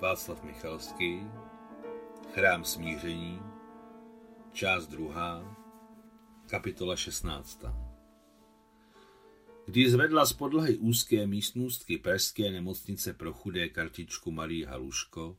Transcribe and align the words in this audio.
Václav 0.00 0.42
Michalský, 0.42 1.20
Chrám 2.32 2.64
smíření, 2.64 3.40
část 4.52 4.86
druhá, 4.86 5.56
kapitola 6.46 6.96
16. 6.96 7.64
Když 9.66 9.90
zvedla 9.90 10.26
z 10.26 10.32
podlahy 10.32 10.76
úzké 10.76 11.26
místnostky 11.26 11.98
perské 11.98 12.50
nemocnice 12.50 13.12
pro 13.12 13.32
chudé 13.32 13.68
kartičku 13.68 14.30
Marie 14.30 14.66
Haluško, 14.66 15.36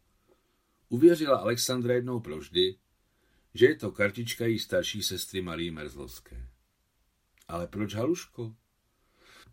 uvěřila 0.90 1.38
Alexandra 1.38 1.94
jednou 1.94 2.20
provždy, 2.20 2.76
že 3.54 3.66
je 3.66 3.76
to 3.76 3.92
kartička 3.92 4.46
její 4.46 4.60
starší 4.60 5.04
sestry 5.04 5.42
Marie 5.42 5.72
Merzlovské. 5.72 6.48
Ale 7.48 7.68
proč 7.68 7.96
Haluško? 7.96 8.56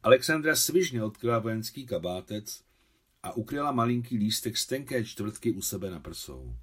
Alexandra 0.03 0.57
svižně 0.57 1.05
odkryla 1.05 1.39
vojenský 1.39 1.87
kabátec 1.87 2.68
a 3.29 3.33
ukryla 3.33 3.73
malinký 3.73 4.17
lístek 4.17 4.57
z 4.57 4.67
tenké 4.67 5.05
čtvrtky 5.05 5.53
u 5.53 5.63
sebe 5.63 5.91
na 5.91 6.01
prsou. 6.01 6.57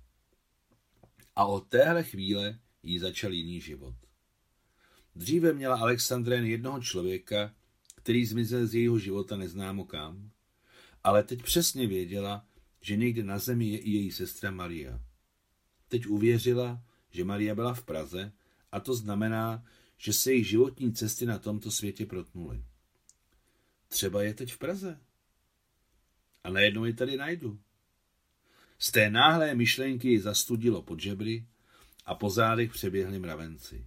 A 1.35 1.45
od 1.45 1.67
téhle 1.67 2.03
chvíle 2.03 2.59
jí 2.83 2.99
začal 2.99 3.33
jiný 3.33 3.61
život. 3.61 3.95
Dříve 5.15 5.53
měla 5.53 5.79
Alexandra 5.79 6.35
jen 6.35 6.45
jednoho 6.45 6.81
člověka, 6.81 7.55
který 7.95 8.25
zmizel 8.25 8.67
z 8.67 8.73
jejího 8.73 8.99
života 8.99 9.37
neznámo 9.37 9.85
kam, 9.85 10.31
ale 11.03 11.23
teď 11.23 11.43
přesně 11.43 11.87
věděla, 11.87 12.45
že 12.81 12.95
někde 12.95 13.23
na 13.23 13.39
zemi 13.39 13.69
je 13.69 13.77
i 13.77 13.91
její 13.91 14.11
sestra 14.11 14.51
Maria. 14.51 15.01
Teď 15.87 16.07
uvěřila, 16.07 16.83
že 17.11 17.23
Maria 17.23 17.55
byla 17.55 17.73
v 17.73 17.83
Praze 17.83 18.31
a 18.71 18.79
to 18.79 18.95
znamená, 18.95 19.65
že 19.97 20.13
se 20.13 20.33
její 20.33 20.43
životní 20.43 20.93
cesty 20.93 21.25
na 21.25 21.39
tomto 21.39 21.71
světě 21.71 22.05
protnuly. 22.05 22.63
Třeba 23.87 24.23
je 24.23 24.33
teď 24.33 24.53
v 24.53 24.57
Praze. 24.57 24.99
A 26.45 26.49
najednou 26.49 26.85
ji 26.85 26.93
tady 26.93 27.17
najdu. 27.17 27.59
Z 28.77 28.91
té 28.91 29.09
náhlé 29.09 29.55
myšlenky 29.55 30.09
ji 30.09 30.19
zastudilo 30.19 30.81
pod 30.81 30.99
žebry 30.99 31.45
a 32.05 32.15
po 32.15 32.29
zádech 32.29 32.71
přeběhli 32.71 33.19
mravenci. 33.19 33.85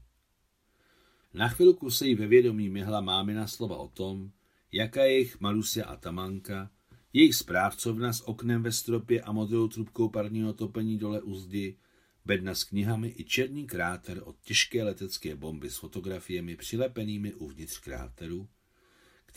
Na 1.34 1.48
chvilku 1.48 1.90
se 1.90 2.06
jí 2.06 2.14
ve 2.14 2.26
vědomí 2.26 2.68
myhla 2.68 3.00
mámina 3.00 3.46
slova 3.46 3.76
o 3.76 3.88
tom, 3.88 4.30
jaká 4.72 5.04
je 5.04 5.12
jejich 5.12 5.40
Marusia 5.40 5.86
a 5.86 5.96
Tamanka, 5.96 6.70
jejich 7.12 7.34
správcovna 7.34 8.12
s 8.12 8.28
oknem 8.28 8.62
ve 8.62 8.72
stropě 8.72 9.22
a 9.22 9.32
modrou 9.32 9.68
trubkou 9.68 10.08
parního 10.08 10.52
topení 10.52 10.98
dole 10.98 11.22
u 11.22 11.34
zdi, 11.34 11.76
bedna 12.24 12.54
s 12.54 12.64
knihami 12.64 13.14
i 13.16 13.24
černý 13.24 13.66
kráter 13.66 14.20
od 14.24 14.40
těžké 14.40 14.84
letecké 14.84 15.36
bomby 15.36 15.70
s 15.70 15.76
fotografiemi 15.76 16.56
přilepenými 16.56 17.34
uvnitř 17.34 17.78
kráteru, 17.78 18.48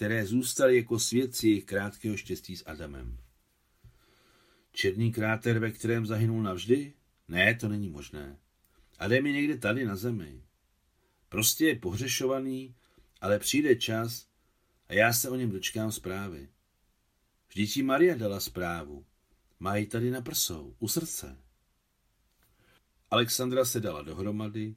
které 0.01 0.25
zůstaly 0.25 0.77
jako 0.77 0.99
svědci 0.99 1.47
jejich 1.47 1.65
krátkého 1.65 2.17
štěstí 2.17 2.57
s 2.57 2.63
Adamem. 2.65 3.17
Černý 4.71 5.11
kráter, 5.11 5.59
ve 5.59 5.71
kterém 5.71 6.05
zahynul 6.05 6.43
navždy? 6.43 6.93
Ne, 7.27 7.55
to 7.55 7.67
není 7.67 7.89
možné. 7.89 8.37
Adam 8.99 9.25
je 9.25 9.31
někde 9.31 9.57
tady 9.57 9.85
na 9.85 9.95
zemi. 9.95 10.43
Prostě 11.29 11.65
je 11.65 11.75
pohřešovaný, 11.75 12.75
ale 13.21 13.39
přijde 13.39 13.75
čas 13.75 14.27
a 14.87 14.93
já 14.93 15.13
se 15.13 15.29
o 15.29 15.35
něm 15.35 15.51
dočkám 15.51 15.91
zprávy. 15.91 16.49
Vždyť 17.49 17.83
Maria 17.83 18.15
dala 18.15 18.39
zprávu. 18.39 19.05
Má 19.59 19.75
ji 19.75 19.85
tady 19.85 20.11
na 20.11 20.21
prsou, 20.21 20.75
u 20.79 20.87
srdce. 20.87 21.37
Alexandra 23.11 23.65
se 23.65 23.79
dala 23.79 24.01
dohromady, 24.01 24.75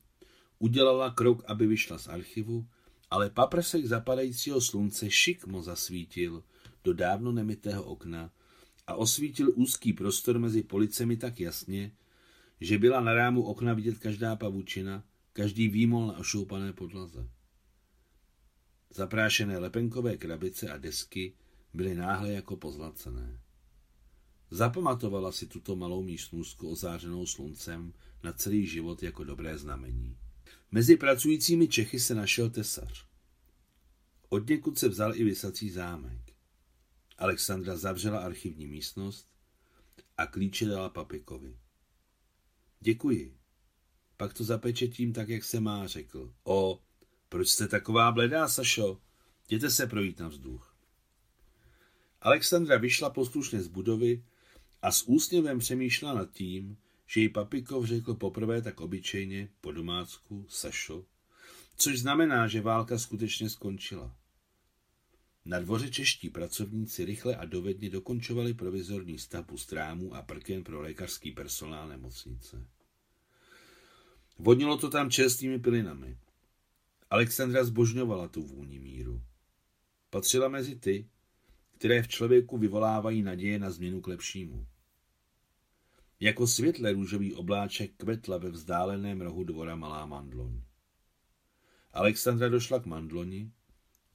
udělala 0.59 1.11
krok, 1.11 1.45
aby 1.47 1.67
vyšla 1.67 1.99
z 1.99 2.09
archivu, 2.09 2.69
ale 3.15 3.31
paprsek 3.31 3.87
zapadajícího 3.87 4.61
slunce 4.61 5.11
šikmo 5.11 5.63
zasvítil 5.63 6.43
do 6.85 6.93
dávno 6.93 7.33
nemitého 7.33 7.85
okna 7.85 8.31
a 8.87 8.95
osvítil 8.95 9.53
úzký 9.55 9.93
prostor 9.93 10.39
mezi 10.39 10.63
policemi 10.63 11.17
tak 11.17 11.41
jasně, 11.41 11.93
že 12.61 12.79
byla 12.79 13.01
na 13.01 13.13
rámu 13.13 13.43
okna 13.43 13.75
vidět 13.75 13.99
každá 13.99 14.37
pavučina, 14.37 15.05
každý 15.33 15.69
výmol 15.69 16.07
na 16.07 16.19
ošoupané 16.19 16.73
podlaze. 16.73 17.29
Zaprášené 18.91 19.59
lepenkové 19.59 20.17
krabice 20.17 20.71
a 20.71 20.79
desky 20.79 21.33
byly 21.75 21.95
náhle 21.95 22.33
jako 22.33 22.57
pozlacené. 22.57 23.41
Zapamatovala 24.51 25.33
si 25.33 25.47
tuto 25.47 25.77
malou 25.77 26.03
místnůzku 26.03 26.71
ozářenou 26.71 27.27
sluncem 27.27 27.93
na 28.23 28.33
celý 28.33 28.67
život 28.67 29.03
jako 29.03 29.25
dobré 29.25 29.59
znamení. 29.59 30.17
Mezi 30.71 30.97
pracujícími 30.97 31.69
Čechy 31.69 32.01
se 32.01 32.15
našel 32.15 32.51
tesař. 32.51 33.07
Od 34.29 34.49
někud 34.49 34.79
se 34.79 34.89
vzal 34.89 35.17
i 35.17 35.25
vysací 35.25 35.71
zámek. 35.71 36.21
Alexandra 37.19 37.77
zavřela 37.77 38.19
archivní 38.19 38.67
místnost 38.67 39.29
a 40.17 40.27
klíče 40.27 40.67
dala 40.67 40.89
Papikovi. 40.89 41.59
Děkuji. 42.81 43.39
Pak 44.17 44.35
to 44.35 44.45
zapečetím 44.45 45.13
tak, 45.13 45.29
jak 45.29 45.45
se 45.45 45.61
má, 45.61 45.87
řekl. 45.87 46.35
O, 46.45 46.83
proč 47.29 47.49
jste 47.49 47.69
taková 47.69 48.13
bledá, 48.13 48.49
Sašo? 48.49 49.01
Jděte 49.49 49.71
se 49.71 49.87
projít 49.87 50.21
na 50.21 50.29
vzduch. 50.29 50.77
Alexandra 52.21 52.79
vyšla 52.79 53.11
poslušně 53.11 53.63
z 53.63 53.69
budovy 53.69 54.25
a 54.83 54.93
s 54.93 55.03
úsměvem 55.09 55.59
přemýšlela 55.59 56.15
nad 56.15 56.31
tím, 56.31 56.77
že 57.07 57.21
jí 57.21 57.29
Papikov 57.29 57.85
řekl 57.85 58.15
poprvé 58.15 58.63
tak 58.63 58.81
obyčejně, 58.81 59.49
po 59.61 59.73
domácku, 59.73 60.47
Sašo, 60.49 61.05
což 61.77 62.01
znamená, 62.01 62.49
že 62.49 62.61
válka 62.61 62.99
skutečně 62.99 63.51
skončila. 63.51 64.17
Na 65.45 65.61
dvoře 65.61 65.91
čeští 65.91 66.31
pracovníci 66.31 67.05
rychle 67.05 67.37
a 67.37 67.45
dovedně 67.45 67.91
dokončovali 67.91 68.55
provizorní 68.55 69.19
stavbu 69.19 69.59
strámů 69.59 70.15
a 70.15 70.23
prken 70.23 70.65
pro 70.65 70.81
lékařský 70.81 71.31
personál 71.33 71.89
nemocnice. 71.89 72.67
Vodnilo 74.39 74.79
to 74.79 74.91
tam 74.91 75.11
čerstvými 75.11 75.59
pilinami. 75.59 76.19
Alexandra 77.11 77.65
zbožňovala 77.65 78.29
tu 78.29 78.43
vůni 78.43 78.79
míru. 78.79 79.23
Patřila 80.11 80.49
mezi 80.49 80.77
ty, 80.77 81.09
které 81.79 82.03
v 82.03 82.09
člověku 82.09 82.59
vyvolávají 82.59 83.23
naděje 83.23 83.59
na 83.59 83.71
změnu 83.71 84.01
k 84.01 84.07
lepšímu. 84.07 84.67
Jako 86.21 86.47
světle 86.47 86.93
růžový 86.93 87.35
obláček 87.35 87.93
kvetla 87.97 88.39
ve 88.39 88.51
vzdáleném 88.51 89.21
rohu 89.21 89.45
dvora 89.45 89.77
malá 89.77 90.07
mandloň. 90.07 90.63
Alexandra 91.93 92.49
došla 92.49 92.79
k 92.79 92.87
mandloni, 92.87 93.53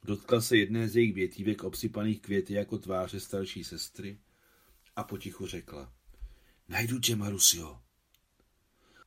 dotkla 0.04 0.40
se 0.40 0.56
jedné 0.56 0.88
z 0.88 0.96
jejich 0.96 1.14
větívek 1.14 1.64
obsypaných 1.64 2.20
květy 2.20 2.54
jako 2.54 2.78
tváře 2.78 3.20
starší 3.20 3.64
sestry 3.64 4.18
a 4.96 5.04
potichu 5.04 5.46
řekla. 5.46 5.92
Najdu 6.68 7.00
tě, 7.00 7.16
Marusio. 7.16 7.80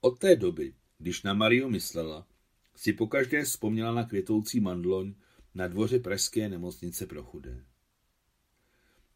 Od 0.01 0.19
té 0.19 0.35
doby, 0.35 0.73
když 0.97 1.23
na 1.23 1.33
Mariu 1.33 1.69
myslela, 1.69 2.27
si 2.75 2.93
pokaždé 2.93 3.43
vzpomněla 3.43 3.93
na 3.93 4.03
květoucí 4.03 4.59
mandloň 4.59 5.13
na 5.55 5.67
dvoře 5.67 5.99
pražské 5.99 6.49
nemocnice 6.49 7.05
pro 7.05 7.23
chudé. 7.23 7.65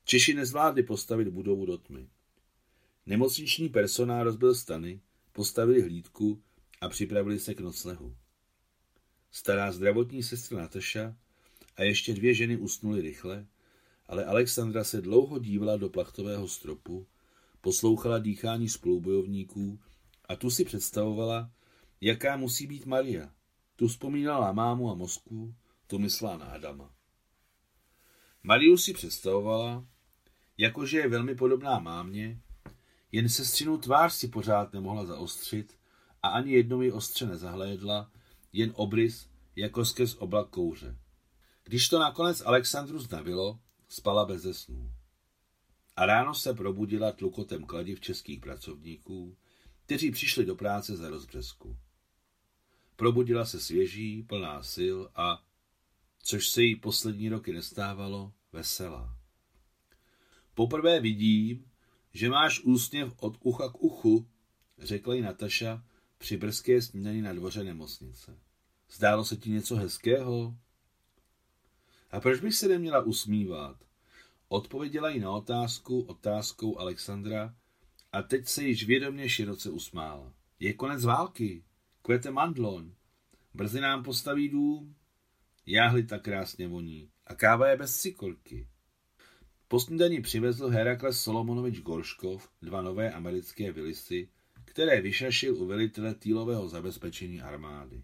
Češi 0.03 0.33
nezvládli 0.33 0.83
postavit 0.83 1.27
budovu 1.27 1.65
do 1.65 1.77
tmy. 1.77 2.09
Nemocniční 3.07 3.69
personál 3.69 4.23
rozbil 4.23 4.55
stany, 4.55 5.01
postavili 5.31 5.81
hlídku 5.81 6.41
a 6.81 6.89
připravili 6.89 7.39
se 7.39 7.53
k 7.53 7.59
noclehu. 7.59 8.15
Stará 9.31 9.71
zdravotní 9.71 10.23
sestra 10.23 10.57
Nataša 10.57 11.15
a 11.75 11.83
ještě 11.83 12.13
dvě 12.13 12.33
ženy 12.33 12.57
usnuly 12.57 13.01
rychle, 13.01 13.47
ale 14.07 14.25
Alexandra 14.25 14.83
se 14.83 15.01
dlouho 15.01 15.39
dívala 15.39 15.77
do 15.77 15.89
plachtového 15.89 16.47
stropu, 16.47 17.07
poslouchala 17.61 18.19
dýchání 18.19 18.69
spolubojovníků 18.69 19.79
a 20.25 20.35
tu 20.35 20.49
si 20.49 20.65
představovala, 20.65 21.51
jaká 22.01 22.37
musí 22.37 22.67
být 22.67 22.85
Maria. 22.85 23.33
Tu 23.75 23.87
vzpomínala 23.87 24.51
mámu 24.51 24.91
a 24.91 24.95
Moskvu, 24.95 25.55
tu 25.87 25.99
myslela 25.99 26.37
na 26.37 26.45
Adama. 26.45 26.95
Mariu 28.43 28.77
si 28.77 28.93
představovala, 28.93 29.87
jakože 30.57 30.97
je 30.97 31.09
velmi 31.09 31.35
podobná 31.35 31.79
mámě, 31.79 32.41
jen 33.11 33.29
sestřinu 33.29 33.77
tvář 33.77 34.13
si 34.13 34.27
pořád 34.27 34.73
nemohla 34.73 35.05
zaostřit 35.05 35.77
a 36.23 36.27
ani 36.27 36.51
jednou 36.51 36.81
ji 36.81 36.91
ostře 36.91 37.25
nezahlédla, 37.25 38.11
jen 38.53 38.71
obrys 38.75 39.29
jako 39.55 39.85
skrz 39.85 40.15
oblak 40.15 40.49
kouře. 40.49 40.97
Když 41.63 41.89
to 41.89 41.99
nakonec 41.99 42.41
Alexandru 42.45 42.99
znavilo, 42.99 43.59
spala 43.87 44.25
bez 44.25 44.45
snů. 44.51 44.91
A 45.95 46.05
ráno 46.05 46.33
se 46.33 46.53
probudila 46.53 47.11
tlukotem 47.11 47.63
kladiv 47.63 47.99
českých 47.99 48.39
pracovníků, 48.39 49.37
kteří 49.85 50.11
přišli 50.11 50.45
do 50.45 50.55
práce 50.55 50.95
za 50.97 51.09
rozbřesku. 51.09 51.77
Probudila 52.95 53.45
se 53.45 53.59
svěží, 53.59 54.23
plná 54.23 54.63
sil 54.73 54.97
a, 55.15 55.43
což 56.23 56.49
se 56.49 56.63
jí 56.63 56.75
poslední 56.75 57.29
roky 57.29 57.53
nestávalo, 57.53 58.33
veselá. 58.51 59.17
Poprvé 60.53 60.99
vidím, 60.99 61.71
že 62.17 62.29
máš 62.29 62.59
úsměv 62.63 63.13
od 63.19 63.37
ucha 63.39 63.69
k 63.69 63.83
uchu, 63.83 64.27
řekla 64.77 65.15
jí 65.15 65.21
Nataša 65.21 65.83
při 66.17 66.37
brzké 66.37 66.81
snídani 66.81 67.21
na 67.21 67.33
dvoře 67.33 67.63
nemocnice. 67.63 68.39
Zdálo 68.91 69.25
se 69.25 69.37
ti 69.37 69.49
něco 69.49 69.75
hezkého? 69.75 70.57
A 72.11 72.19
proč 72.19 72.39
bych 72.39 72.55
se 72.55 72.67
neměla 72.67 73.01
usmívat? 73.01 73.77
Odpověděla 74.47 75.09
jí 75.09 75.19
na 75.19 75.31
otázku 75.31 76.01
otázkou 76.01 76.79
Alexandra 76.79 77.55
A 78.11 78.21
teď 78.21 78.47
se 78.47 78.63
již 78.63 78.85
vědomě 78.85 79.29
široce 79.29 79.69
usmála. 79.69 80.33
Je 80.59 80.73
konec 80.73 81.05
války. 81.05 81.63
Kvete 82.01 82.31
mandlon. 82.31 82.93
Brzy 83.53 83.81
nám 83.81 84.03
postaví 84.03 84.49
dům. 84.49 84.95
Jáhly 85.65 86.03
tak 86.03 86.23
krásně 86.23 86.67
voní. 86.67 87.09
A 87.27 87.35
káva 87.35 87.67
je 87.67 87.77
bez 87.77 87.97
cikolky. 87.97 88.67
Po 89.67 89.79
snídani 89.79 90.21
přivezl 90.21 90.67
Herakles 90.67 91.21
Solomonovič 91.21 91.79
Gorškov 91.79 92.49
dva 92.61 92.81
nové 92.81 93.11
americké 93.11 93.71
vilisy, 93.71 94.29
které 94.65 95.01
vyšašil 95.01 95.55
u 95.55 95.65
velitele 95.65 96.15
týlového 96.15 96.69
zabezpečení 96.69 97.41
armády. 97.41 98.03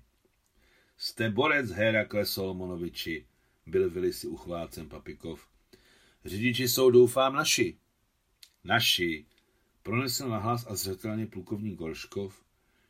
Jste 0.97 1.29
borec, 1.29 1.69
Herakles 1.69 2.31
Solomonoviči, 2.31 3.25
byl 3.65 3.89
vilisy 3.89 4.27
uchvácen 4.27 4.89
Papikov. 4.89 5.47
Řidiči 6.25 6.67
jsou, 6.67 6.89
doufám, 6.89 7.35
naši. 7.35 7.77
Naši, 8.63 9.25
pronesl 9.83 10.29
nahlas 10.29 10.65
a 10.69 10.75
zřetelně 10.75 11.27
plukovník 11.27 11.79
Gorškov, 11.79 12.43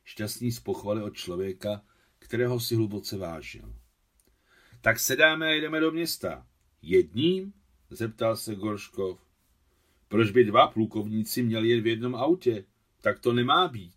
šťastný 0.03 0.51
z 0.51 0.59
pochvaly 0.59 1.03
od 1.03 1.15
člověka, 1.15 1.81
kterého 2.19 2.59
si 2.59 2.75
hluboce 2.75 3.17
vážil. 3.17 3.75
Tak 4.81 4.99
sedáme 4.99 5.47
a 5.47 5.53
jdeme 5.53 5.79
do 5.79 5.91
města. 5.91 6.47
Jedním? 6.81 7.53
Zeptal 7.97 8.35
se 8.35 8.55
Gorškov. 8.55 9.19
Proč 10.07 10.31
by 10.31 10.43
dva 10.43 10.67
plukovníci 10.67 11.43
měli 11.43 11.69
jet 11.69 11.81
v 11.81 11.87
jednom 11.87 12.15
autě? 12.15 12.65
Tak 13.01 13.19
to 13.19 13.33
nemá 13.33 13.67
být. 13.67 13.95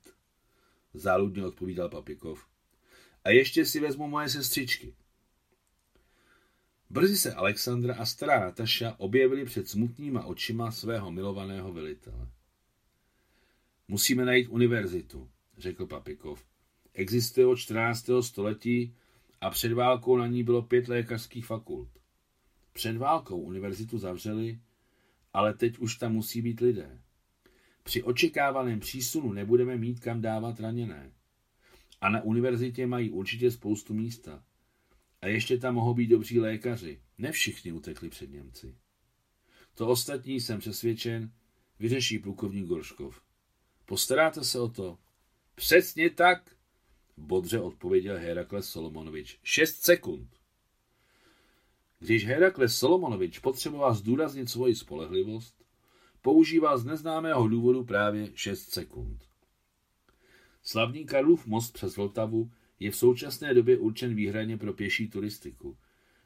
Záludně 0.95 1.47
odpovídal 1.47 1.89
Papikov. 1.89 2.47
A 3.25 3.31
ještě 3.31 3.67
si 3.67 3.81
vezmu 3.81 4.09
moje 4.09 4.29
sestřičky. 4.29 4.95
Brzy 6.91 7.17
se 7.17 7.35
Alexandra 7.35 7.95
a 7.95 8.05
stará 8.05 8.41
Nataša 8.41 8.95
objevili 8.99 9.45
před 9.45 9.69
smutnýma 9.69 10.25
očima 10.25 10.71
svého 10.71 11.13
milovaného 11.13 11.73
velitele. 11.73 12.29
Musíme 13.89 14.25
najít 14.25 14.49
univerzitu, 14.49 15.31
řekl 15.59 15.87
Papikov. 15.87 16.45
Existuje 16.95 17.47
od 17.47 17.57
14. 17.57 18.11
století 18.21 18.95
a 19.41 19.51
před 19.51 19.73
válkou 19.73 20.17
na 20.17 20.27
ní 20.27 20.43
bylo 20.43 20.63
pět 20.63 20.89
lékařských 20.89 21.47
fakult. 21.47 21.89
Před 22.77 22.97
válkou 22.97 23.41
univerzitu 23.41 23.99
zavřeli, 23.99 24.61
ale 25.33 25.55
teď 25.55 25.79
už 25.79 25.97
tam 25.97 26.13
musí 26.13 26.43
být 26.43 26.61
lidé. 26.61 27.01
Při 27.83 28.03
očekávaném 28.03 28.81
přísunu 28.81 29.33
nebudeme 29.33 29.77
mít 29.77 30.01
kam 30.01 30.21
dávat 30.21 30.61
raněné. 30.61 31.13
A 32.01 32.09
na 32.09 32.23
univerzitě 32.23 32.87
mají 32.87 33.11
určitě 33.11 33.51
spoustu 33.51 33.95
místa. 33.95 34.45
A 35.21 35.27
ještě 35.27 35.59
tam 35.59 35.75
mohou 35.75 35.95
být 35.95 36.07
dobří 36.07 36.41
lékaři. 36.41 37.01
Ne 37.19 37.33
všichni 37.33 37.73
utekli 37.73 38.09
před 38.09 38.31
Němci. 38.31 38.75
To 39.75 39.89
ostatní, 39.89 40.41
jsem 40.41 40.59
přesvědčen, 40.59 41.33
vyřeší 41.79 42.19
plukovník 42.19 42.67
Gorškov. 42.67 43.23
Postaráte 43.85 44.45
se 44.45 44.61
o 44.61 44.69
to? 44.69 44.99
Přesně 45.55 46.11
tak, 46.11 46.57
bodře 47.17 47.61
odpověděl 47.61 48.17
Herakles 48.19 48.69
Solomonovič. 48.69 49.39
Šest 49.43 49.83
sekund. 49.85 50.46
Když 51.99 52.27
Herakles 52.27 52.79
Solomonovič 52.79 53.39
potřeboval 53.39 53.95
zdůraznit 53.95 54.51
svoji 54.51 54.75
spolehlivost, 54.75 55.65
používal 56.23 56.79
z 56.79 56.85
neznámého 56.85 57.49
důvodu 57.49 57.85
právě 57.85 58.31
6 58.35 58.71
sekund. 58.71 59.25
Slavný 60.63 61.05
Karlův 61.05 61.47
most 61.47 61.73
přes 61.73 61.97
Vltavu 61.97 62.51
je 62.81 62.91
v 62.91 62.97
současné 62.97 63.55
době 63.55 63.79
určen 63.79 64.15
výhradně 64.15 64.57
pro 64.57 64.73
pěší 64.73 65.09
turistiku, 65.09 65.77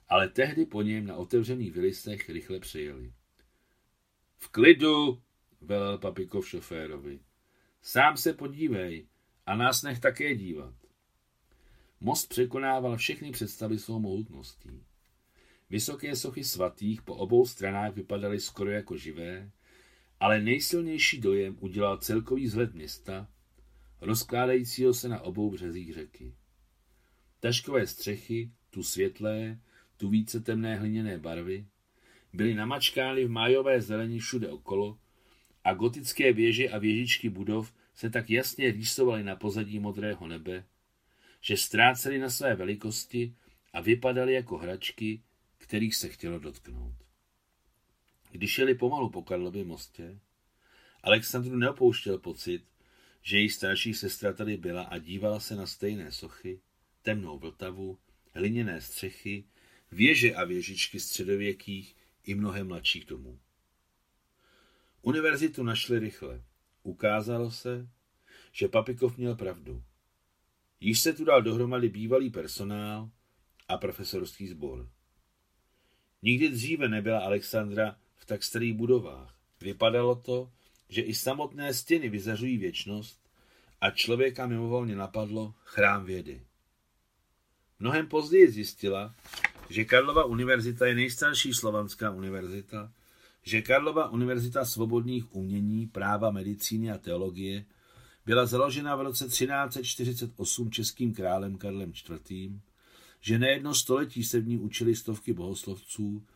ale 0.09 0.29
tehdy 0.29 0.67
po 0.67 0.83
něm 0.83 1.07
na 1.07 1.17
otevřených 1.17 1.73
vylistech 1.73 2.29
rychle 2.29 2.61
přijeli. 2.61 3.13
V 4.37 4.49
klidu, 4.49 5.23
velel 5.61 5.99
Papikov 5.99 6.49
šoférovi. 6.49 7.21
Sám 7.83 8.17
se 8.17 8.33
podívej 8.33 9.07
a 9.47 9.57
nás 9.57 9.83
nech 9.83 10.01
také 10.01 10.35
dívat. 10.35 10.75
Most 12.01 12.29
překonával 12.29 12.97
všechny 12.97 13.31
představy 13.31 13.79
svou 13.79 14.01
mohutností. 14.01 14.85
Vysoké 15.71 16.17
sochy 16.17 16.45
svatých 16.45 17.03
po 17.03 17.15
obou 17.15 17.47
stranách 17.47 17.95
vypadaly 17.95 18.41
skoro 18.41 18.71
jako 18.71 18.97
živé, 18.97 19.51
ale 20.21 20.41
nejsilnější 20.41 21.21
dojem 21.21 21.57
udělal 21.61 21.99
celkový 21.99 22.45
vzhled 22.45 22.75
města, 22.75 23.29
rozkládajícího 24.01 24.95
se 24.95 25.09
na 25.09 25.21
obou 25.21 25.51
březích 25.51 25.95
řeky. 25.95 26.35
Taškové 27.41 27.87
střechy, 27.87 28.51
tu 28.71 28.83
světlé, 28.83 29.61
tu 29.97 30.09
více 30.09 30.41
temné 30.41 30.77
hliněné 30.77 31.19
barvy, 31.19 31.67
byly 32.33 32.55
namačkány 32.55 33.25
v 33.25 33.31
májové 33.31 33.81
zelení 33.81 34.19
všude 34.19 34.49
okolo 34.49 34.99
a 35.65 35.75
gotické 35.75 36.33
věže 36.33 36.69
a 36.69 36.79
věžičky 36.79 37.29
budov 37.29 37.75
se 37.95 38.11
tak 38.11 38.31
jasně 38.31 38.71
rýsovaly 38.71 39.25
na 39.25 39.37
pozadí 39.37 39.79
modrého 39.79 40.29
nebe, 40.29 40.65
že 41.41 41.57
ztrácely 41.57 42.19
na 42.19 42.31
své 42.31 42.55
velikosti 42.55 43.35
a 43.73 43.81
vypadaly 43.81 44.33
jako 44.33 44.59
hračky, 44.59 45.23
kterých 45.71 45.97
se 45.97 46.09
chtělo 46.09 46.39
dotknout. 46.39 46.95
Když 48.31 48.59
jeli 48.59 48.75
pomalu 48.75 49.11
po 49.11 49.23
Karlově 49.23 49.65
mostě, 49.65 50.21
Alexandru 51.03 51.57
neopouštěl 51.57 52.19
pocit, 52.19 52.65
že 53.23 53.39
její 53.39 53.51
starší 53.51 53.95
sestra 53.95 54.33
tady 54.33 54.57
byla 54.57 54.83
a 54.83 54.99
dívala 54.99 55.41
se 55.41 55.57
na 55.57 55.67
stejné 55.67 56.13
sochy, 56.13 56.61
temnou 57.03 57.39
vltavu, 57.39 57.99
hliněné 58.33 58.81
střechy, 58.81 59.45
věže 59.93 60.35
a 60.35 60.45
věžičky 60.45 61.01
středověkých 61.01 61.97
i 62.25 62.35
mnohem 62.35 62.69
mladších 62.69 63.05
domů. 63.05 63.41
Univerzitu 65.03 65.63
našli 65.63 65.99
rychle. 65.99 66.45
Ukázalo 66.83 67.51
se, 67.51 67.89
že 68.53 68.69
Papikov 68.69 69.17
měl 69.17 69.37
pravdu. 69.37 69.83
Již 70.81 71.01
se 71.01 71.13
tu 71.13 71.25
dal 71.25 71.43
dohromady 71.43 71.89
bývalý 71.89 72.31
personál 72.31 73.11
a 73.69 73.79
profesorský 73.79 74.49
sbor. 74.49 74.91
Nikdy 76.23 76.49
dříve 76.49 76.89
nebyla 76.89 77.21
Alexandra 77.21 77.97
v 78.17 78.25
tak 78.25 78.43
starých 78.43 78.75
budovách. 78.75 79.35
Vypadalo 79.61 80.15
to, 80.15 80.51
že 80.89 81.03
i 81.03 81.15
samotné 81.15 81.75
stěny 81.75 82.09
vyzařují 82.09 82.59
věčnost 82.59 83.21
a 83.81 83.91
člověka 83.91 84.47
mimovolně 84.47 84.97
napadlo 84.97 85.55
chrám 85.65 86.05
vědy. 86.05 86.43
Mnohem 87.79 88.07
později 88.07 88.51
zjistila, 88.51 89.15
že 89.71 89.85
Karlova 89.85 90.25
univerzita 90.25 90.87
je 90.87 90.95
nejstarší 90.95 91.55
slovanská 91.55 92.11
univerzita, 92.11 92.93
že 93.43 93.63
Karlova 93.63 94.11
univerzita 94.11 94.65
svobodných 94.65 95.35
umění, 95.35 95.87
práva, 95.87 96.31
medicíny 96.31 96.91
a 96.91 96.99
teologie 96.99 97.65
byla 98.27 98.47
založena 98.47 98.97
v 98.97 99.01
roce 99.01 99.25
1348 99.25 100.71
českým 100.71 101.15
králem 101.15 101.59
Karlem 101.59 101.93
IV., 101.93 102.53
že 103.21 103.39
nejedno 103.39 103.75
století 103.75 104.25
se 104.25 104.41
v 104.41 104.49
ní 104.49 104.59
učili 104.59 104.97
stovky 104.97 105.33
bohoslovců, 105.33 106.27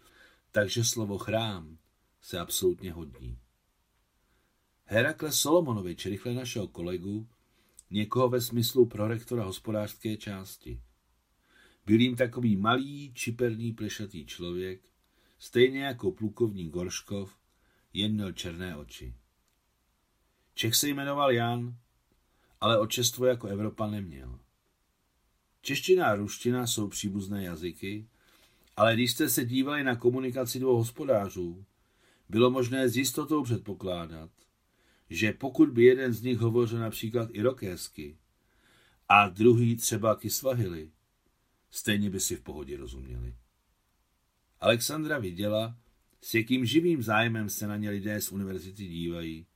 takže 0.50 0.84
slovo 0.84 1.18
chrám 1.18 1.78
se 2.20 2.38
absolutně 2.38 2.92
hodí. 2.92 3.38
Herakles 4.84 5.40
Solomonovič 5.40 6.06
rychle 6.06 6.34
našel 6.34 6.66
kolegu, 6.66 7.28
někoho 7.90 8.28
ve 8.28 8.40
smyslu 8.40 8.86
prorektora 8.86 9.44
hospodářské 9.44 10.16
části. 10.16 10.80
Byl 11.86 12.00
jim 12.00 12.16
takový 12.16 12.56
malý, 12.56 13.12
čiperný, 13.14 13.72
plešatý 13.72 14.26
člověk, 14.26 14.80
stejně 15.38 15.84
jako 15.84 16.12
plukovník 16.12 16.72
Gorškov, 16.72 17.36
jen 17.92 18.12
měl 18.12 18.32
černé 18.32 18.76
oči. 18.76 19.14
Čech 20.54 20.74
se 20.74 20.88
jmenoval 20.88 21.32
Jan, 21.32 21.76
ale 22.60 22.78
očestvo 22.78 23.26
jako 23.26 23.46
Evropa 23.46 23.86
neměl. 23.86 24.38
Čeština 25.64 26.06
a 26.06 26.14
ruština 26.14 26.66
jsou 26.66 26.88
příbuzné 26.88 27.44
jazyky, 27.44 28.06
ale 28.76 28.94
když 28.94 29.12
jste 29.12 29.28
se 29.28 29.44
dívali 29.44 29.84
na 29.84 29.96
komunikaci 29.96 30.58
dvou 30.58 30.76
hospodářů, 30.76 31.64
bylo 32.28 32.50
možné 32.50 32.88
s 32.88 32.96
jistotou 32.96 33.42
předpokládat, 33.42 34.30
že 35.10 35.32
pokud 35.32 35.70
by 35.70 35.84
jeden 35.84 36.12
z 36.12 36.22
nich 36.22 36.38
hovořil 36.38 36.78
například 36.78 37.28
irokésky 37.32 38.16
a 39.08 39.28
druhý 39.28 39.76
třeba 39.76 40.16
kisvahili, 40.16 40.90
stejně 41.70 42.10
by 42.10 42.20
si 42.20 42.36
v 42.36 42.42
pohodě 42.42 42.76
rozuměli. 42.76 43.34
Alexandra 44.60 45.18
viděla, 45.18 45.76
s 46.20 46.34
jakým 46.34 46.66
živým 46.66 47.02
zájmem 47.02 47.50
se 47.50 47.66
na 47.66 47.76
ně 47.76 47.90
lidé 47.90 48.20
z 48.20 48.32
univerzity 48.32 48.86
dívají, 48.88 49.46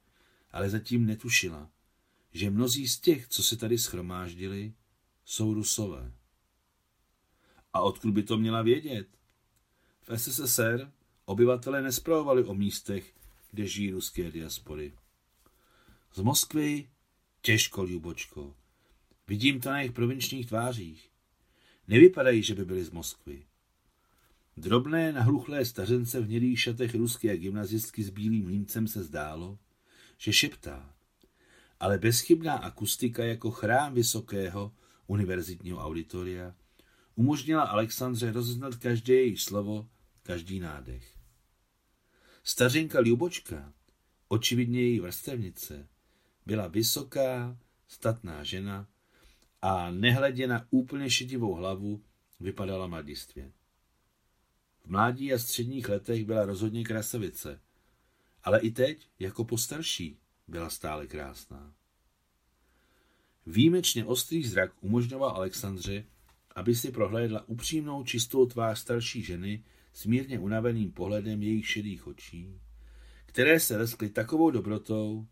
ale 0.51 0.71
zatím 0.71 1.07
netušila, 1.07 1.71
že 2.33 2.51
mnozí 2.51 2.89
z 2.89 3.01
těch, 3.01 3.29
co 3.29 3.43
se 3.43 3.57
tady 3.57 3.79
schromáždili, 3.79 4.73
rusové. 5.55 6.13
A 7.73 7.81
odkud 7.81 8.11
by 8.11 8.23
to 8.23 8.39
měla 8.39 8.63
vědět? 8.63 9.09
V 10.03 10.19
SSSR 10.19 10.93
obyvatele 11.25 11.83
nespravovali 11.83 12.45
o 12.45 12.55
místech, 12.55 13.15
kde 13.51 13.67
žijí 13.67 13.91
ruské 13.91 14.31
diaspory. 14.31 14.93
Z 16.15 16.21
Moskvy 16.21 16.89
těžko, 17.41 17.83
Ljubočko. 17.83 18.55
Vidím 19.27 19.61
to 19.61 19.71
na 19.71 19.79
jejich 19.79 19.93
provinčních 19.93 20.47
tvářích. 20.47 21.11
Nevypadají, 21.89 22.43
že 22.43 22.55
by 22.55 22.65
byli 22.65 22.85
z 22.85 22.91
Moskvy. 22.91 23.47
Drobné, 24.57 25.13
nahluchlé 25.13 25.65
stařence 25.65 26.21
v 26.21 26.25
hnědých 26.25 26.61
šatech 26.61 26.95
ruské 26.95 27.37
gymnazistky 27.37 28.03
s 28.03 28.11
bílým 28.11 28.47
límcem 28.47 28.89
se 28.89 29.05
zdálo, 29.05 29.59
že 30.19 30.33
šeptá. 30.33 30.95
ale 31.81 31.99
bezchybná 31.99 32.55
akustika 32.55 33.25
jako 33.25 33.51
chrám 33.51 33.95
vysokého 33.95 34.73
univerzitního 35.09 35.79
auditoria 35.79 36.55
umožnila 37.15 37.63
Alexandře 37.63 38.33
rozeznat 38.33 38.77
každé 38.77 39.15
její 39.15 39.37
slovo, 39.37 39.89
každý 40.23 40.61
nádech. 40.61 41.19
Stařinka 42.43 43.01
Ljubočka, 43.01 43.73
očividně 44.29 44.81
její 44.81 45.01
vrstevnice, 45.01 45.89
byla 46.47 46.69
vysoká, 46.69 47.59
statná 47.89 48.45
žena 48.45 48.89
a 49.63 49.91
nehledě 49.91 50.47
na 50.47 50.67
úplně 50.71 51.11
šedivou 51.11 51.55
hlavu 51.55 52.03
vypadala 52.41 52.87
mladistvě. 52.87 53.53
V 54.81 54.87
mládí 54.87 55.33
a 55.33 55.39
středních 55.39 55.89
letech 55.89 56.25
byla 56.25 56.47
rozhodně 56.47 56.85
krasavice, 56.85 57.61
ale 58.43 58.61
i 58.61 58.71
teď, 58.71 59.11
jako 59.19 59.45
postarší, 59.45 60.19
byla 60.49 60.71
stále 60.71 61.07
krásná. 61.07 61.75
Výjimečně 63.51 64.05
ostrý 64.05 64.45
zrak 64.45 64.73
umožňoval 64.81 65.31
Alexandře, 65.31 66.05
aby 66.55 66.75
si 66.75 66.93
prohlédla 66.93 67.49
upřímnou 67.49 68.05
čistou 68.05 68.47
tvář 68.47 68.79
starší 68.79 69.23
ženy 69.23 69.65
s 69.93 70.07
mírně 70.07 70.39
unaveným 70.39 70.93
pohledem 70.93 71.43
jejich 71.43 71.69
šedých 71.69 72.07
očí, 72.07 72.61
které 73.27 73.61
se 73.61 73.77
leskly 73.77 74.09
takovou 74.09 74.51
dobrotou, 74.51 75.27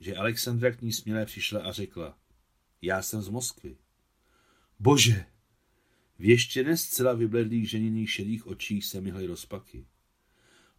že 0.00 0.16
Alexandra 0.16 0.70
k 0.70 0.82
ní 0.82 0.92
směle 0.92 1.26
přišla 1.26 1.62
a 1.62 1.72
řekla, 1.72 2.18
já 2.82 3.02
jsem 3.02 3.22
z 3.22 3.28
Moskvy. 3.28 3.76
Bože! 4.78 5.24
V 6.18 6.24
ještě 6.24 6.64
nescela 6.64 7.12
vybledlých 7.12 7.70
ženiných 7.70 8.10
šedých 8.10 8.46
očích 8.46 8.84
se 8.84 9.00
myhly 9.00 9.26
rozpaky. 9.26 9.86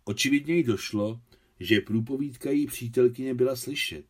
Očividně 0.03 0.55
jí 0.55 0.63
došlo, 0.63 1.21
že 1.59 1.81
průpovídka 1.81 2.49
její 2.49 2.67
přítelkyně 2.67 3.33
byla 3.33 3.55
slyšet, 3.55 4.05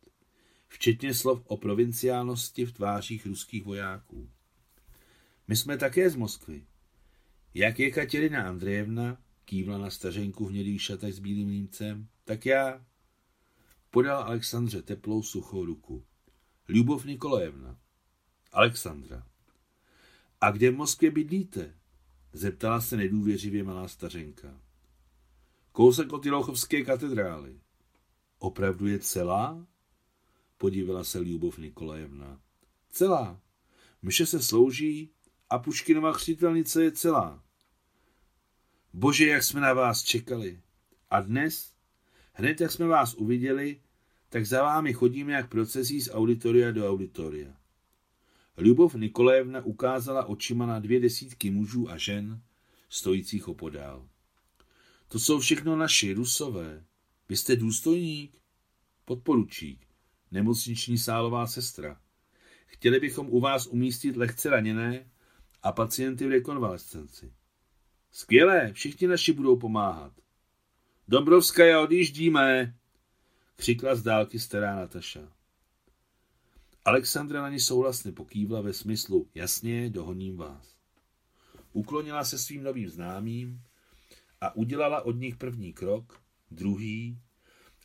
včetně 0.74 1.14
slov 1.14 1.42
o 1.46 1.56
provinciálnosti 1.56 2.64
v 2.66 2.72
tvářích 2.72 3.26
ruských 3.26 3.64
vojáků. 3.64 4.30
My 5.48 5.56
jsme 5.56 5.78
také 5.78 6.10
z 6.10 6.16
Moskvy. 6.16 6.66
Jak 7.54 7.78
je 7.78 7.90
Katěrina 7.90 8.48
Andrejevna, 8.48 9.18
kývla 9.44 9.78
na 9.78 9.90
stařenku 9.90 10.46
v 10.46 10.50
hnědých 10.50 10.82
šatech 10.82 11.14
s 11.14 11.18
bílým 11.18 11.48
límcem, 11.48 12.08
tak 12.24 12.46
já. 12.46 12.84
Podal 13.90 14.22
Alexandře 14.22 14.82
teplou 14.82 15.22
suchou 15.22 15.64
ruku. 15.64 16.04
Ljubov 16.68 17.04
Nikolajevna. 17.04 17.78
Alexandra. 18.52 19.26
A 20.40 20.50
kde 20.50 20.70
v 20.70 20.76
Moskvě 20.76 21.10
bydlíte? 21.10 21.74
Zeptala 22.32 22.80
se 22.80 22.96
nedůvěřivě 22.96 23.64
malá 23.64 23.88
stařenka. 23.88 24.60
Kousek 25.72 26.12
od 26.12 26.26
Jelochovské 26.26 26.84
katedrály. 26.84 27.60
Opravdu 28.38 28.86
je 28.86 28.98
celá? 28.98 29.66
Podívala 30.64 31.04
se 31.04 31.18
Ljubov 31.18 31.58
Nikolajevna. 31.58 32.40
Celá. 32.90 33.40
Mše 34.02 34.26
se 34.26 34.42
slouží 34.42 35.10
a 35.50 35.58
Puškinova 35.58 36.12
chřtitelnice 36.12 36.84
je 36.84 36.92
celá. 36.92 37.44
Bože, 38.92 39.26
jak 39.26 39.42
jsme 39.42 39.60
na 39.60 39.72
vás 39.72 40.02
čekali. 40.02 40.60
A 41.10 41.20
dnes, 41.20 41.72
hned 42.32 42.60
jak 42.60 42.72
jsme 42.72 42.86
vás 42.86 43.14
uviděli, 43.14 43.80
tak 44.28 44.46
za 44.46 44.62
vámi 44.62 44.92
chodíme 44.92 45.32
jak 45.32 45.48
procesí 45.48 46.00
z 46.00 46.10
auditoria 46.12 46.70
do 46.70 46.90
auditoria. 46.90 47.56
Ljubov 48.58 48.94
Nikolajevna 48.94 49.64
ukázala 49.64 50.24
očima 50.24 50.66
na 50.66 50.78
dvě 50.78 51.00
desítky 51.00 51.50
mužů 51.50 51.90
a 51.90 51.98
žen, 51.98 52.42
stojících 52.88 53.48
opodál. 53.48 54.08
To 55.08 55.18
jsou 55.18 55.38
všechno 55.38 55.76
naši, 55.76 56.12
rusové. 56.12 56.84
Vy 57.28 57.36
jste 57.36 57.56
důstojník? 57.56 58.40
Podporučík, 59.04 59.86
nemocniční 60.34 60.98
sálová 60.98 61.46
sestra. 61.46 62.00
Chtěli 62.66 63.00
bychom 63.00 63.26
u 63.30 63.40
vás 63.40 63.66
umístit 63.66 64.16
lehce 64.16 64.50
raněné 64.50 65.10
a 65.62 65.72
pacienty 65.72 66.26
v 66.26 66.30
rekonvalescenci. 66.30 67.32
Skvělé, 68.10 68.72
všichni 68.72 69.06
naši 69.06 69.32
budou 69.32 69.56
pomáhat. 69.56 70.12
Dombrovská, 71.08 71.64
já 71.64 71.80
odjíždíme, 71.80 72.74
křikla 73.56 73.94
z 73.94 74.02
dálky 74.02 74.38
stará 74.38 74.76
Nataša. 74.76 75.32
Alexandra 76.84 77.42
na 77.42 77.48
ní 77.48 77.60
souhlasně 77.60 78.12
pokývla 78.12 78.60
ve 78.60 78.72
smyslu 78.72 79.28
jasně, 79.34 79.90
dohoním 79.90 80.36
vás. 80.36 80.76
Uklonila 81.72 82.24
se 82.24 82.38
svým 82.38 82.62
novým 82.62 82.88
známým 82.88 83.62
a 84.40 84.56
udělala 84.56 85.02
od 85.02 85.16
nich 85.16 85.36
první 85.36 85.72
krok, 85.72 86.22
druhý, 86.50 87.18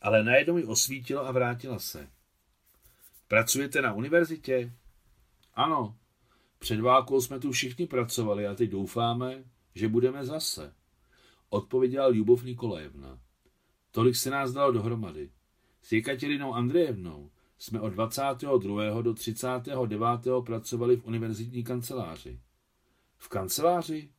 ale 0.01 0.23
najednou 0.23 0.57
ji 0.57 0.63
osvítilo 0.63 1.27
a 1.27 1.31
vrátila 1.31 1.79
se. 1.79 2.18
Pracujete 3.29 3.81
na 3.81 3.93
univerzitě? 3.93 4.73
Ano, 5.53 5.97
před 6.59 6.79
válkou 6.79 7.21
jsme 7.21 7.39
tu 7.39 7.51
všichni 7.51 7.87
pracovali 7.87 8.47
a 8.47 8.55
teď 8.55 8.69
doufáme, 8.69 9.43
že 9.75 9.87
budeme 9.87 10.25
zase. 10.25 10.73
Odpověděla 11.49 12.07
Ljubov 12.07 12.43
Nikolajevna. 12.43 13.21
Tolik 13.91 14.15
se 14.15 14.29
nás 14.29 14.51
dalo 14.51 14.71
dohromady. 14.71 15.31
S 15.81 15.91
Jekaterinou 15.91 16.53
Andrejevnou 16.53 17.31
jsme 17.57 17.81
od 17.81 17.89
22. 17.89 19.01
do 19.01 19.13
39. 19.13 20.45
pracovali 20.45 20.97
v 20.97 21.05
univerzitní 21.05 21.63
kanceláři. 21.63 22.39
V 23.17 23.29
kanceláři? 23.29 24.11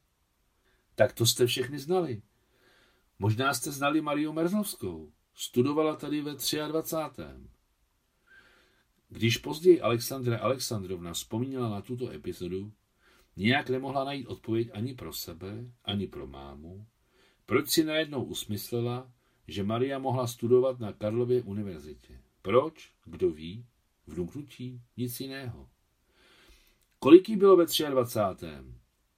Tak 0.95 1.13
to 1.13 1.27
jste 1.27 1.47
všechny 1.47 1.79
znali. 1.79 2.23
Možná 3.19 3.55
jste 3.55 3.71
znali 3.71 4.01
Mariu 4.01 4.33
Merzlovskou. 4.33 5.13
Studovala 5.35 5.97
tady 5.97 6.23
ve 6.23 6.33
23. 6.69 7.23
Když 9.11 9.37
později 9.37 9.81
Alexandra 9.81 10.39
Alexandrovna 10.39 11.13
vzpomínala 11.13 11.69
na 11.69 11.81
tuto 11.81 12.11
epizodu, 12.11 12.73
Nijak 13.37 13.71
nemohla 13.71 14.05
najít 14.05 14.27
odpověď 14.27 14.71
ani 14.73 14.95
pro 14.95 15.13
sebe, 15.13 15.65
ani 15.85 16.07
pro 16.07 16.27
mámu, 16.27 16.87
proč 17.47 17.69
si 17.69 17.85
najednou 17.85 18.25
usmyslela, 18.25 19.13
že 19.49 19.65
Maria 19.65 19.99
mohla 19.99 20.27
studovat 20.27 20.81
na 20.81 20.93
Karlově 20.93 21.43
univerzitě. 21.43 22.21
Proč? 22.43 22.93
Kdo 23.05 23.31
ví? 23.31 23.67
Vnuknutí? 24.07 24.81
Nic 24.97 25.21
jiného. 25.21 25.69
Kolik 26.99 27.29
jí 27.29 27.37
bylo 27.37 27.57
ve 27.57 27.67
23. 27.91 28.47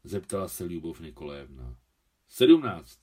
Zeptala 0.05 0.49
se 0.49 0.65
Ljubov 0.65 1.01
Nikolajevna. 1.01 1.77
Sedmnáct. 2.29 2.99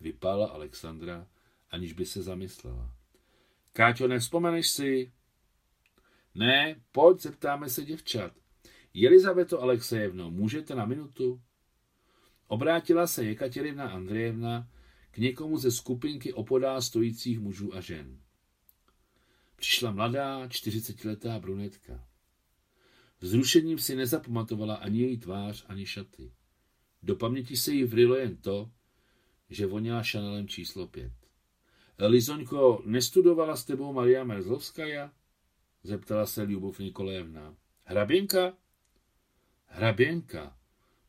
Vypála 0.00 0.48
Alexandra, 0.48 1.26
aniž 1.70 1.92
by 1.92 2.06
se 2.06 2.22
zamyslela. 2.22 2.92
Káťo, 3.72 4.08
nevzpomeneš 4.08 4.70
si? 4.70 5.12
Ne, 6.34 6.80
pojď, 6.92 7.20
zeptáme 7.20 7.68
se 7.68 7.84
děvčat. 7.84 8.32
Jelizaveto 8.94 9.62
Alexejevno, 9.62 10.30
můžete 10.30 10.74
na 10.74 10.86
minutu? 10.86 11.40
Obrátila 12.46 13.06
se 13.06 13.24
Jekaterina 13.24 13.90
Andrejevna 13.90 14.68
k 15.10 15.18
někomu 15.18 15.58
ze 15.58 15.70
skupinky 15.70 16.32
opodál 16.32 16.82
stojících 16.82 17.40
mužů 17.40 17.74
a 17.74 17.80
žen. 17.80 18.20
Přišla 19.56 19.90
mladá, 19.90 20.48
čtyřicetiletá 20.48 21.38
brunetka. 21.38 22.06
Vzrušením 23.20 23.78
si 23.78 23.96
nezapamatovala 23.96 24.74
ani 24.74 25.00
její 25.00 25.18
tvář, 25.18 25.64
ani 25.68 25.86
šaty. 25.86 26.32
Do 27.02 27.16
paměti 27.16 27.56
se 27.56 27.72
jí 27.72 27.84
vrylo 27.84 28.16
jen 28.16 28.36
to, 28.36 28.70
že 29.50 29.66
voněla 29.66 30.02
Chanelem 30.02 30.48
číslo 30.48 30.86
pět. 30.86 31.12
Lizoňko, 31.98 32.82
nestudovala 32.86 33.56
s 33.56 33.64
tebou 33.64 33.92
Maria 33.92 34.24
Merzlovskaja? 34.24 35.12
Zeptala 35.82 36.26
se 36.26 36.42
Ljubov 36.42 36.78
Nikolajevna. 36.78 37.56
Hraběnka? 37.84 38.56
Hraběnka, 39.66 40.56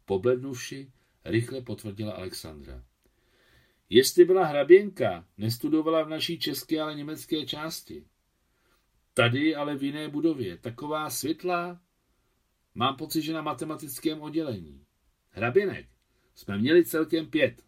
poblednuvši, 0.05 0.91
rychle 1.25 1.61
potvrdila 1.61 2.13
Alexandra. 2.13 2.83
Jestli 3.89 4.25
byla 4.25 4.45
hraběnka, 4.45 5.27
nestudovala 5.37 6.03
v 6.03 6.09
naší 6.09 6.39
české, 6.39 6.81
ale 6.81 6.95
německé 6.95 7.45
části. 7.45 8.05
Tady, 9.13 9.55
ale 9.55 9.75
v 9.75 9.83
jiné 9.83 10.09
budově. 10.09 10.57
Taková 10.57 11.09
světlá. 11.09 11.81
Mám 12.75 12.95
pocit, 12.95 13.21
že 13.21 13.33
na 13.33 13.41
matematickém 13.41 14.21
oddělení. 14.21 14.85
Hraběnek. 15.29 15.87
Jsme 16.35 16.57
měli 16.57 16.85
celkem 16.85 17.25
pět. 17.29 17.63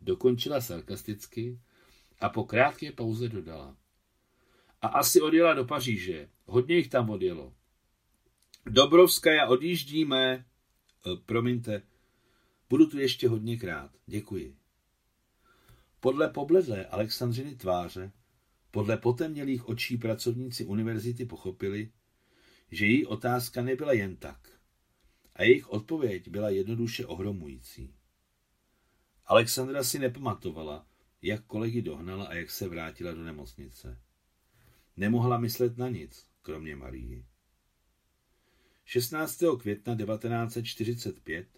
Dokončila 0.00 0.60
sarkasticky 0.60 1.60
a 2.20 2.28
po 2.28 2.44
krátké 2.44 2.92
pauze 2.92 3.28
dodala. 3.28 3.76
A 4.82 4.88
asi 4.88 5.20
odjela 5.20 5.54
do 5.54 5.64
Paříže. 5.64 6.28
Hodně 6.44 6.76
jich 6.76 6.88
tam 6.88 7.10
odjelo. 7.10 7.54
Dobrovská, 8.66 9.46
odjíždíme. 9.48 10.32
E, 10.32 10.44
promiňte, 11.26 11.82
budu 12.68 12.86
tu 12.86 12.98
ještě 12.98 13.28
hodněkrát. 13.28 13.90
Děkuji. 14.06 14.56
Podle 16.00 16.28
pobledlé 16.28 16.86
Alexandřiny 16.86 17.56
tváře, 17.56 18.12
podle 18.70 18.96
potemnělých 18.96 19.68
očí 19.68 19.96
pracovníci 19.96 20.64
univerzity 20.64 21.24
pochopili, 21.24 21.92
že 22.70 22.86
její 22.86 23.06
otázka 23.06 23.62
nebyla 23.62 23.92
jen 23.92 24.16
tak. 24.16 24.60
A 25.34 25.42
jejich 25.42 25.68
odpověď 25.68 26.28
byla 26.28 26.50
jednoduše 26.50 27.06
ohromující. 27.06 27.94
Alexandra 29.26 29.84
si 29.84 29.98
nepamatovala, 29.98 30.86
jak 31.22 31.44
kolegy 31.44 31.82
dohnala 31.82 32.24
a 32.24 32.34
jak 32.34 32.50
se 32.50 32.68
vrátila 32.68 33.12
do 33.12 33.24
nemocnice. 33.24 34.00
Nemohla 34.98 35.38
myslet 35.38 35.78
na 35.78 35.88
nic, 35.88 36.26
kromě 36.42 36.76
Marii. 36.76 37.24
16. 38.84 39.42
května 39.60 39.96
1945 39.96 41.48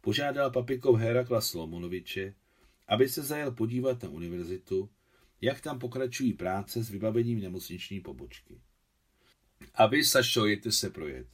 požádal 0.00 0.50
papikov 0.50 1.00
Herakla 1.00 1.40
Slomonoviče, 1.40 2.34
aby 2.88 3.08
se 3.08 3.22
zajel 3.22 3.52
podívat 3.52 4.02
na 4.02 4.08
univerzitu, 4.08 4.90
jak 5.40 5.60
tam 5.60 5.78
pokračují 5.78 6.32
práce 6.32 6.84
s 6.84 6.90
vybavením 6.90 7.40
nemocniční 7.40 8.00
pobočky. 8.00 8.60
A 9.74 9.86
vy, 9.86 10.04
Sašo, 10.04 10.46
jděte 10.46 10.72
se 10.72 10.90
projet. 10.90 11.26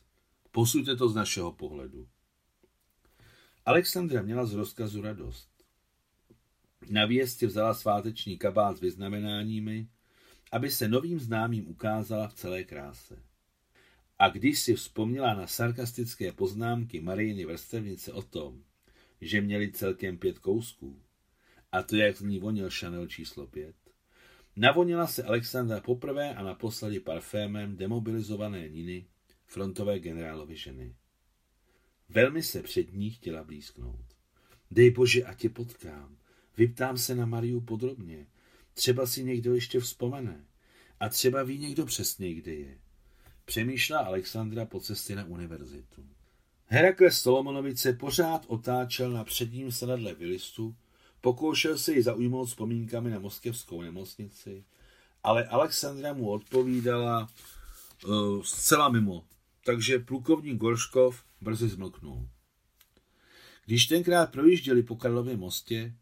Posuďte 0.51 0.97
to 0.97 1.09
z 1.09 1.15
našeho 1.15 1.53
pohledu. 1.53 2.09
Alexandra 3.67 4.23
měla 4.23 4.47
z 4.47 4.55
rozkazu 4.55 5.03
radost. 5.03 5.51
Na 6.91 7.07
věstě 7.07 7.47
vzala 7.47 7.75
sváteční 7.75 8.39
kabát 8.39 8.77
s 8.77 8.81
vyznamenáními, 8.81 9.89
aby 10.53 10.71
se 10.71 10.89
novým 10.89 11.21
známým 11.21 11.69
ukázala 11.69 12.29
v 12.29 12.35
celé 12.35 12.65
kráse. 12.65 13.23
A 14.19 14.29
když 14.29 14.61
si 14.61 14.75
vzpomněla 14.75 15.35
na 15.35 15.47
sarkastické 15.47 16.33
poznámky 16.33 17.01
Marijiny 17.01 17.45
vrstevnice 17.45 18.13
o 18.13 18.23
tom, 18.23 18.63
že 19.21 19.41
měli 19.41 19.73
celkem 19.73 20.19
pět 20.19 20.39
kousků, 20.39 21.03
a 21.73 21.83
to 21.83 21.97
jak 21.97 22.17
z 22.17 22.21
ní 22.21 22.39
vonil 22.39 22.71
Chanel 22.71 23.07
číslo 23.07 23.47
pět, 23.47 23.77
navonila 24.57 25.07
se 25.07 25.23
Alexandra 25.23 25.81
poprvé 25.81 26.35
a 26.35 26.43
naposledy 26.43 27.01
parfémem 27.01 27.77
demobilizované 27.77 28.69
Niny, 28.69 29.07
frontové 29.47 29.99
generálovy 29.99 30.57
ženy. 30.57 30.95
Velmi 32.09 32.43
se 32.43 32.63
před 32.63 32.93
ní 32.93 33.11
chtěla 33.11 33.45
blízknout. 33.45 34.05
Dej 34.71 34.91
bože, 34.91 35.25
a 35.25 35.35
tě 35.35 35.49
potkám. 35.49 36.19
Vyptám 36.57 36.99
se 36.99 37.15
na 37.15 37.27
Mariu 37.27 37.61
podrobně. 37.61 38.27
Třeba 38.79 39.07
si 39.07 39.25
někdo 39.25 39.55
ještě 39.55 39.81
vzpomene. 39.81 40.45
A 41.01 41.09
třeba 41.09 41.43
ví 41.43 41.59
někdo 41.59 41.87
přesně, 41.87 42.35
kde 42.35 42.55
je. 42.55 42.79
Přemýšlela 43.45 44.03
Alexandra 44.03 44.65
po 44.65 44.81
cestě 44.81 45.17
na 45.17 45.25
univerzitu. 45.25 46.07
Herakles 46.67 47.21
Solomonovice 47.21 47.93
pořád 47.93 48.45
otáčel 48.47 49.11
na 49.11 49.25
předním 49.25 49.73
sedadle 49.73 50.15
Vilistu, 50.15 50.77
pokoušel 51.21 51.79
se 51.79 51.93
ji 51.93 52.03
zaujmout 52.03 52.49
vzpomínkami 52.49 53.11
na 53.11 53.19
moskevskou 53.19 53.83
nemocnici, 53.83 54.65
ale 55.23 55.47
Alexandra 55.49 56.13
mu 56.13 56.31
odpovídala 56.31 57.29
uh, 58.07 58.43
zcela 58.43 58.89
mimo, 58.89 59.25
takže 59.65 59.99
plukovník 59.99 60.57
Gorškov 60.57 61.25
brzy 61.41 61.69
zmlknul. 61.69 62.29
Když 63.67 63.87
tenkrát 63.87 64.33
projížděli 64.33 64.83
po 64.83 64.97
Karlově 64.97 65.37
mostě, 65.37 65.95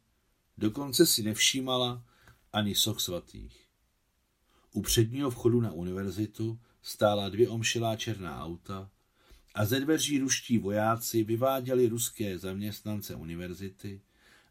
dokonce 0.58 1.06
si 1.06 1.22
nevšímala 1.22 2.02
ani 2.56 2.74
soch 2.74 3.00
svatých. 3.00 3.68
U 4.72 4.82
předního 4.82 5.30
vchodu 5.30 5.60
na 5.60 5.72
univerzitu 5.72 6.60
stála 6.82 7.28
dvě 7.28 7.48
omšilá 7.48 7.96
černá 7.96 8.44
auta 8.44 8.90
a 9.54 9.64
ze 9.64 9.80
dveří 9.80 10.18
ruští 10.18 10.58
vojáci 10.58 11.24
vyváděli 11.24 11.88
ruské 11.88 12.38
zaměstnance 12.38 13.14
univerzity 13.14 14.00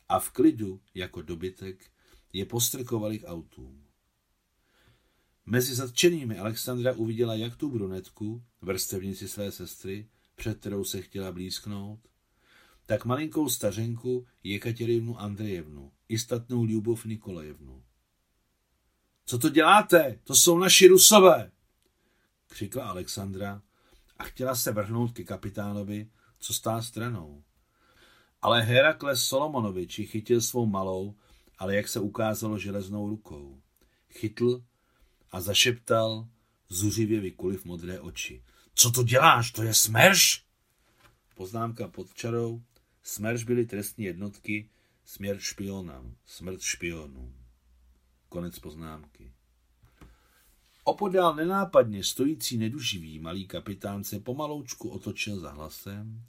a 0.09 0.19
v 0.19 0.31
klidu, 0.31 0.81
jako 0.93 1.21
dobytek, 1.21 1.85
je 2.33 2.45
postrkovali 2.45 3.19
k 3.19 3.27
autům. 3.27 3.83
Mezi 5.45 5.75
zatčenými 5.75 6.37
Alexandra 6.37 6.93
uviděla 6.93 7.35
jak 7.35 7.55
tu 7.55 7.69
brunetku, 7.69 8.43
vrstevnici 8.61 9.27
své 9.27 9.51
sestry, 9.51 10.07
před 10.35 10.59
kterou 10.59 10.83
se 10.83 11.01
chtěla 11.01 11.31
blízknout, 11.31 11.99
tak 12.85 13.05
malinkou 13.05 13.49
stařenku 13.49 14.27
Jekaterinu 14.43 15.19
Andrejevnu 15.19 15.91
i 16.09 16.19
statnou 16.19 16.65
Ljubov 16.65 17.05
Nikolajevnu. 17.05 17.84
Co 19.25 19.39
to 19.39 19.49
děláte? 19.49 20.19
To 20.23 20.35
jsou 20.35 20.57
naši 20.57 20.87
rusové! 20.87 21.51
křikla 22.55 22.89
Alexandra 22.89 23.61
a 24.17 24.23
chtěla 24.23 24.55
se 24.55 24.71
vrhnout 24.71 25.11
ke 25.11 25.23
kapitánovi, 25.23 26.09
co 26.39 26.53
stál 26.53 26.81
stranou. 26.81 27.43
Ale 28.41 28.61
Herakles 28.61 29.23
Solomonovič 29.23 29.99
ji 29.99 30.05
chytil 30.05 30.41
svou 30.41 30.65
malou, 30.65 31.15
ale 31.57 31.75
jak 31.75 31.87
se 31.87 31.99
ukázalo 31.99 32.59
železnou 32.59 33.09
rukou. 33.09 33.61
Chytl 34.09 34.63
a 35.31 35.41
zašeptal 35.41 36.27
zuřivě 36.69 37.19
vykuliv 37.19 37.65
modré 37.65 37.99
oči. 37.99 38.43
Co 38.75 38.91
to 38.91 39.03
děláš? 39.03 39.51
To 39.51 39.63
je 39.63 39.73
smerš? 39.73 40.45
Poznámka 41.35 41.87
pod 41.87 42.13
čarou. 42.13 42.61
Smerš 43.03 43.43
byly 43.43 43.65
trestní 43.65 44.05
jednotky, 44.05 44.69
směr 45.05 45.39
špionám, 45.39 46.15
smrt 46.25 46.61
špionům. 46.61 47.44
Konec 48.35 48.59
poznámky. 48.59 49.31
Opodál 50.83 51.35
nenápadně 51.35 52.03
stojící 52.03 52.57
neduživý 52.57 53.19
malý 53.19 53.47
kapitán 53.47 54.03
se 54.03 54.19
pomaloučku 54.19 54.89
otočil 54.89 55.39
za 55.39 55.51
hlasem, 55.51 56.21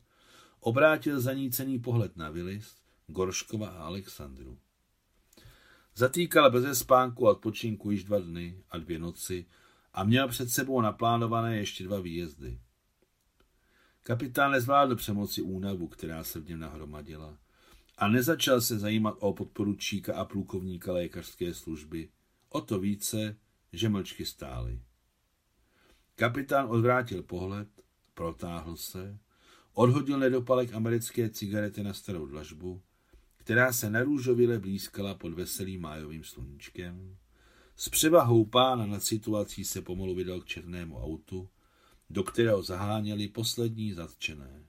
obrátil 0.61 1.21
zanícený 1.21 1.79
pohled 1.79 2.17
na 2.17 2.31
Vilis, 2.31 2.77
Gorškova 3.07 3.69
a 3.69 3.83
Alexandru. 3.83 4.59
Zatýkal 5.95 6.51
bez 6.51 6.79
spánku 6.79 7.29
a 7.29 7.31
odpočinku 7.31 7.91
již 7.91 8.05
dva 8.05 8.19
dny 8.19 8.63
a 8.71 8.79
dvě 8.79 8.99
noci 8.99 9.47
a 9.93 10.05
měl 10.05 10.29
před 10.29 10.51
sebou 10.51 10.81
naplánované 10.81 11.57
ještě 11.57 11.85
dva 11.85 12.01
výjezdy. 12.01 12.61
Kapitán 14.03 14.53
nezvládl 14.53 14.97
přemoci 14.97 15.43
únavu, 15.43 15.89
která 15.89 16.25
se 16.25 16.41
v 16.41 16.49
něm 16.49 16.61
nahromadila 16.61 17.39
a 17.99 18.09
nezačal 18.09 18.61
se 18.61 18.79
zajímat 18.79 19.17
o 19.21 19.33
podporučíka 19.33 20.17
a 20.17 20.25
plukovníka 20.25 20.93
lékařské 20.93 21.55
služby, 21.55 22.09
o 22.49 22.61
to 22.61 22.79
více, 22.79 23.37
že 23.73 23.89
mlčky 23.89 24.25
stály. 24.25 24.81
Kapitán 26.15 26.67
odvrátil 26.71 27.23
pohled, 27.23 27.69
protáhl 28.15 28.77
se, 28.77 29.19
odhodil 29.73 30.19
nedopalek 30.19 30.75
americké 30.75 31.31
cigarety 31.31 31.83
na 31.83 31.95
starou 31.95 32.27
dlažbu, 32.27 32.83
která 33.37 33.73
se 33.73 33.91
narůžovile 33.91 34.59
blízkala 34.59 35.15
pod 35.15 35.33
veselým 35.33 35.81
májovým 35.81 36.25
sluníčkem. 36.25 37.17
S 37.77 37.89
převahou 37.89 38.45
pána 38.45 38.87
nad 38.87 39.03
situací 39.03 39.65
se 39.65 39.83
pomalu 39.83 40.15
vydal 40.15 40.41
k 40.41 40.47
černému 40.47 40.99
autu, 40.99 41.49
do 42.11 42.23
kterého 42.23 42.63
zaháněli 42.63 43.29
poslední 43.29 43.93
zatčené. 43.93 44.63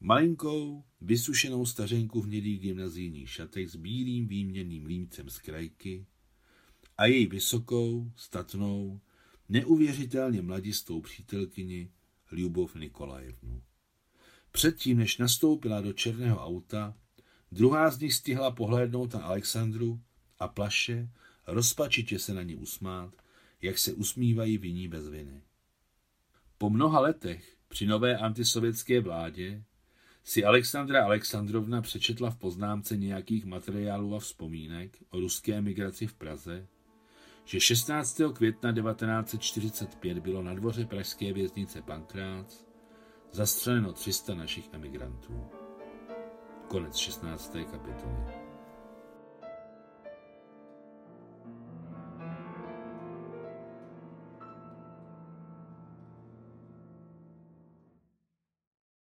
Malinkou, 0.00 0.84
vysušenou 1.00 1.66
stařenku 1.66 2.20
v 2.20 2.24
hnědých 2.24 2.60
gymnazijních 2.60 3.30
šatech 3.30 3.70
s 3.70 3.76
bílým 3.76 4.28
výměným 4.28 4.86
límcem 4.86 5.30
z 5.30 5.38
krajky 5.38 6.06
a 6.98 7.06
její 7.06 7.26
vysokou, 7.26 8.12
statnou, 8.16 9.00
neuvěřitelně 9.48 10.42
mladistou 10.42 11.00
přítelkyni 11.00 11.90
Ljubov 12.32 12.74
Nikolajevnu. 12.74 13.62
Předtím, 14.52 14.98
než 14.98 15.18
nastoupila 15.18 15.80
do 15.80 15.92
černého 15.92 16.44
auta, 16.44 16.94
druhá 17.52 17.90
z 17.90 17.98
nich 17.98 18.14
stihla 18.14 18.50
pohlédnout 18.50 19.14
na 19.14 19.22
Alexandru 19.22 20.00
a 20.38 20.48
plaše, 20.48 21.10
rozpačitě 21.46 22.18
se 22.18 22.34
na 22.34 22.42
ní 22.42 22.56
usmát, 22.56 23.14
jak 23.62 23.78
se 23.78 23.92
usmívají 23.92 24.58
viní 24.58 24.88
bez 24.88 25.08
viny. 25.08 25.42
Po 26.58 26.70
mnoha 26.70 27.00
letech 27.00 27.56
při 27.68 27.86
nové 27.86 28.18
antisovětské 28.18 29.00
vládě 29.00 29.64
si 30.28 30.44
Alexandra 30.44 31.04
Alexandrovna 31.04 31.82
přečetla 31.82 32.30
v 32.30 32.36
poznámce 32.36 32.96
nějakých 32.96 33.44
materiálů 33.44 34.14
a 34.14 34.18
vzpomínek 34.18 34.98
o 35.10 35.20
ruské 35.20 35.60
migraci 35.60 36.06
v 36.06 36.14
Praze, 36.14 36.66
že 37.44 37.60
16. 37.60 38.20
května 38.32 38.72
1945 38.72 40.18
bylo 40.18 40.42
na 40.42 40.54
dvoře 40.54 40.84
pražské 40.84 41.32
věznice 41.32 41.82
Pankrác 41.82 42.66
zastřeleno 43.32 43.92
300 43.92 44.34
našich 44.34 44.68
emigrantů. 44.72 45.44
Konec 46.68 46.96
16. 46.96 47.56
kapitoly. 47.70 48.45